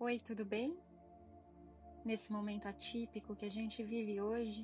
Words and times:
Oi, 0.00 0.20
tudo 0.20 0.44
bem? 0.44 0.78
Nesse 2.04 2.32
momento 2.32 2.68
atípico 2.68 3.34
que 3.34 3.44
a 3.44 3.50
gente 3.50 3.82
vive 3.82 4.20
hoje, 4.20 4.62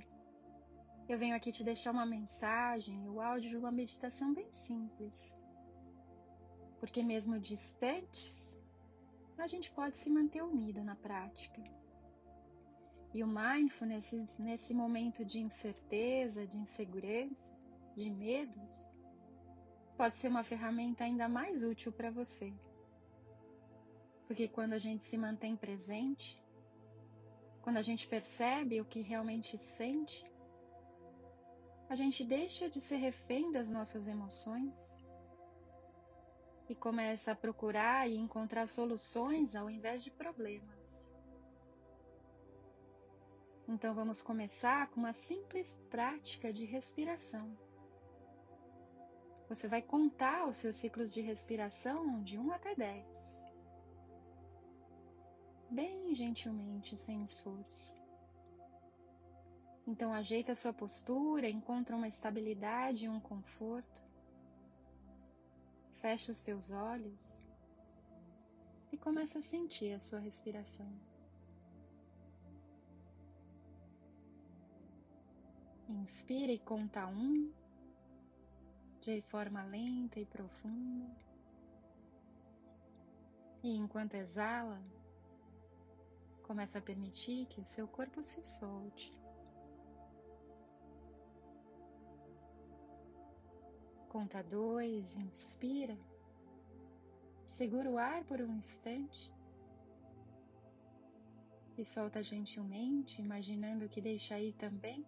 eu 1.09 1.19
venho 1.19 1.35
aqui 1.35 1.51
te 1.51 1.65
deixar 1.65 1.91
uma 1.91 2.07
mensagem, 2.07 3.09
o 3.09 3.21
áudio 3.21 3.51
de 3.51 3.57
uma 3.57 3.73
meditação 3.73 4.33
bem 4.33 4.49
simples. 4.53 5.37
Porque 6.79 7.03
mesmo 7.03 7.41
distantes, 7.41 8.49
a 9.37 9.49
gente 9.49 9.73
pode 9.73 9.99
se 9.99 10.09
manter 10.09 10.41
unido 10.41 10.85
na 10.85 10.95
prática. 10.95 11.61
E 13.13 13.25
o 13.25 13.27
mindfulness, 13.27 14.13
nesse 14.39 14.73
momento 14.73 15.25
de 15.25 15.41
incerteza, 15.41 16.47
de 16.47 16.57
insegurança, 16.57 17.59
de 17.97 18.09
medos, 18.09 18.89
pode 19.97 20.17
ser 20.17 20.29
uma 20.29 20.45
ferramenta 20.45 21.03
ainda 21.03 21.29
mais 21.29 21.65
útil 21.65 21.91
para 21.91 22.13
você. 22.13 22.55
Porque 24.35 24.49
quando 24.49 24.73
a 24.73 24.81
gente 24.81 25.05
se 25.05 25.17
mantém 25.17 25.55
presente, 25.55 26.37
quando 27.63 27.77
a 27.77 27.83
gente 27.83 28.05
percebe 28.09 28.81
o 28.81 28.85
que 28.85 29.01
realmente 29.01 29.57
sente, 29.57 30.29
a 31.89 31.95
gente 31.95 32.25
deixa 32.25 32.69
de 32.69 32.81
ser 32.81 32.97
refém 32.97 33.53
das 33.53 33.69
nossas 33.69 34.09
emoções 34.09 34.93
e 36.69 36.75
começa 36.75 37.31
a 37.31 37.37
procurar 37.37 38.11
e 38.11 38.17
encontrar 38.17 38.67
soluções 38.67 39.55
ao 39.55 39.71
invés 39.71 40.03
de 40.03 40.11
problemas. 40.11 40.81
Então 43.69 43.95
vamos 43.95 44.21
começar 44.21 44.89
com 44.89 44.99
uma 44.99 45.13
simples 45.13 45.81
prática 45.89 46.53
de 46.53 46.65
respiração. 46.65 47.57
Você 49.49 49.69
vai 49.69 49.81
contar 49.81 50.49
os 50.49 50.57
seus 50.57 50.75
ciclos 50.75 51.15
de 51.15 51.21
respiração 51.21 52.21
de 52.21 52.37
1 52.37 52.51
até 52.51 52.75
10. 52.75 53.34
Bem 55.75 56.15
gentilmente, 56.15 56.97
sem 56.97 57.25
esforço. 57.25 58.01
Então 59.85 60.15
ajeita 60.15 60.55
sua 60.55 60.73
postura, 60.73 61.51
encontra 61.51 61.97
uma 61.97 62.07
estabilidade 62.07 63.07
e 63.07 63.09
um 63.09 63.19
conforto. 63.19 64.01
Fecha 66.01 66.31
os 66.31 66.41
teus 66.41 66.71
olhos 66.71 67.21
e 68.93 68.97
começa 68.97 69.41
a 69.41 69.43
sentir 69.43 69.93
a 69.95 69.99
sua 69.99 70.21
respiração. 70.21 70.89
Inspira 75.89 76.53
e 76.53 76.59
conta 76.61 77.05
um, 77.09 77.53
de 79.01 79.21
forma 79.23 79.65
lenta 79.65 80.21
e 80.21 80.25
profunda. 80.25 81.11
E 83.61 83.77
enquanto 83.77 84.15
exala, 84.15 84.81
começa 86.45 86.79
a 86.79 86.83
permitir 86.83 87.47
que 87.47 87.61
o 87.61 87.65
seu 87.65 87.89
corpo 87.89 88.23
se 88.23 88.43
solte. 88.45 89.13
Conta 94.09 94.43
dois, 94.43 95.17
inspira. 95.17 95.99
Segura 97.47 97.91
o 97.91 97.99
ar 97.99 98.23
por 98.25 98.41
um 98.41 98.55
instante. 98.55 99.33
E 101.77 101.85
solta 101.85 102.23
gentilmente, 102.23 103.21
imaginando 103.21 103.89
que 103.89 104.01
deixa 104.01 104.39
ir 104.39 104.53
também 104.53 105.05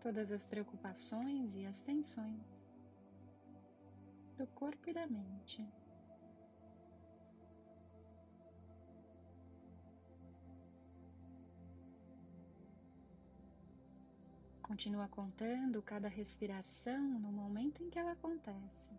todas 0.00 0.32
as 0.32 0.44
preocupações 0.44 1.54
e 1.54 1.64
as 1.64 1.80
tensões 1.82 2.42
do 4.36 4.46
corpo 4.48 4.90
e 4.90 4.92
da 4.92 5.06
mente. 5.06 5.64
Continua 14.72 15.06
contando 15.06 15.82
cada 15.82 16.08
respiração 16.08 17.20
no 17.20 17.30
momento 17.30 17.82
em 17.82 17.90
que 17.90 17.98
ela 17.98 18.12
acontece. 18.12 18.90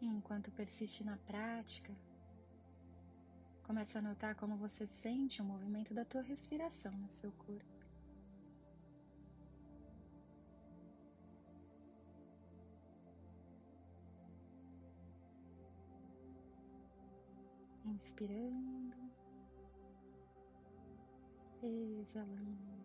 enquanto 0.00 0.52
persiste 0.52 1.02
na 1.02 1.16
prática, 1.16 1.92
começa 3.64 3.98
a 3.98 4.02
notar 4.02 4.36
como 4.36 4.56
você 4.56 4.86
sente 4.86 5.42
o 5.42 5.44
movimento 5.44 5.92
da 5.92 6.04
tua 6.04 6.22
respiração 6.22 6.92
no 6.92 7.08
seu 7.08 7.32
corpo. 7.32 7.77
Inspirando, 17.98 18.96
exalando. 21.62 22.78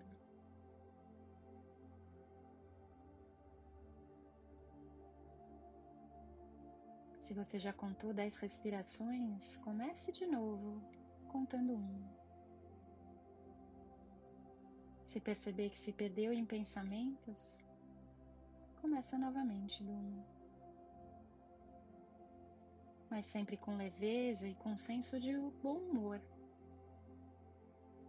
Se 7.21 7.33
você 7.33 7.59
já 7.59 7.71
contou 7.71 8.13
10 8.13 8.35
respirações, 8.37 9.57
comece 9.57 10.11
de 10.11 10.25
novo, 10.25 10.81
contando 11.29 11.73
um. 11.73 12.03
Se 15.05 15.19
perceber 15.19 15.69
que 15.69 15.79
se 15.79 15.93
perdeu 15.93 16.33
em 16.33 16.45
pensamentos, 16.45 17.63
começa 18.81 19.17
novamente 19.17 19.83
do 19.83 19.91
1. 19.91 19.95
Um 19.95 20.42
mas 23.13 23.27
sempre 23.27 23.55
com 23.55 23.77
leveza 23.77 24.47
e 24.47 24.55
com 24.55 24.75
senso 24.75 25.19
de 25.19 25.37
bom 25.61 25.77
humor, 25.77 26.19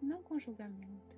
não 0.01 0.23
com 0.23 0.39
julgamento. 0.39 1.15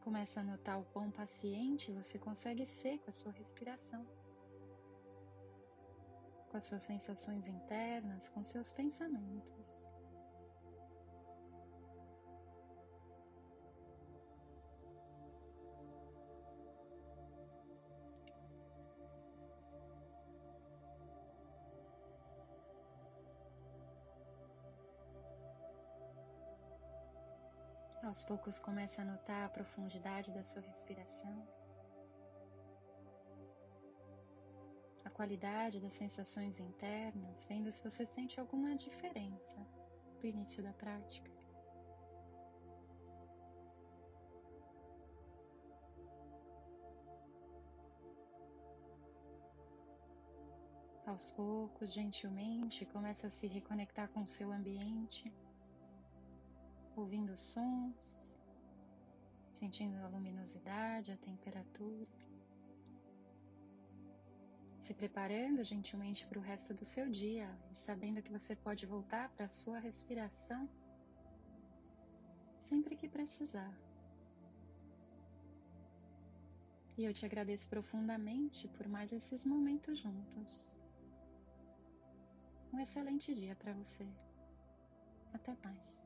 Começa 0.00 0.38
a 0.38 0.44
notar 0.44 0.78
o 0.78 0.84
quão 0.92 1.10
paciente 1.10 1.90
você 1.90 2.20
consegue 2.20 2.66
ser 2.66 3.00
com 3.00 3.10
a 3.10 3.12
sua 3.12 3.32
respiração, 3.32 4.06
com 6.48 6.56
as 6.56 6.66
suas 6.66 6.84
sensações 6.84 7.48
internas, 7.48 8.28
com 8.28 8.44
seus 8.44 8.70
pensamentos. 8.70 9.79
Aos 28.10 28.24
poucos 28.24 28.58
comece 28.58 29.00
a 29.00 29.04
notar 29.04 29.44
a 29.44 29.48
profundidade 29.48 30.32
da 30.32 30.42
sua 30.42 30.60
respiração, 30.62 31.46
a 35.04 35.10
qualidade 35.10 35.78
das 35.78 35.94
sensações 35.94 36.58
internas, 36.58 37.44
vendo 37.44 37.70
se 37.70 37.80
você 37.84 38.04
sente 38.04 38.40
alguma 38.40 38.74
diferença 38.74 39.64
do 40.20 40.26
início 40.26 40.60
da 40.60 40.72
prática. 40.72 41.30
Aos 51.06 51.30
poucos, 51.30 51.92
gentilmente, 51.92 52.84
começa 52.86 53.28
a 53.28 53.30
se 53.30 53.46
reconectar 53.46 54.08
com 54.08 54.26
seu 54.26 54.50
ambiente 54.50 55.32
ouvindo 57.00 57.30
os 57.32 57.40
sons, 57.40 58.38
sentindo 59.58 59.96
a 59.98 60.08
luminosidade, 60.08 61.12
a 61.12 61.16
temperatura, 61.16 62.08
se 64.78 64.94
preparando 64.94 65.62
gentilmente 65.62 66.26
para 66.26 66.38
o 66.38 66.42
resto 66.42 66.74
do 66.74 66.84
seu 66.84 67.08
dia 67.08 67.48
e 67.72 67.76
sabendo 67.76 68.22
que 68.22 68.32
você 68.32 68.56
pode 68.56 68.86
voltar 68.86 69.28
para 69.30 69.46
a 69.46 69.50
sua 69.50 69.78
respiração 69.78 70.68
sempre 72.60 72.96
que 72.96 73.08
precisar. 73.08 73.72
E 76.96 77.04
eu 77.04 77.14
te 77.14 77.24
agradeço 77.24 77.66
profundamente 77.68 78.68
por 78.68 78.86
mais 78.88 79.12
esses 79.12 79.44
momentos 79.44 79.98
juntos. 79.98 80.78
Um 82.72 82.78
excelente 82.78 83.34
dia 83.34 83.56
para 83.56 83.72
você. 83.72 84.06
Até 85.32 85.56
mais. 85.64 85.99